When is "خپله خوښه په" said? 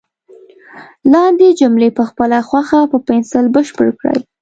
2.09-2.97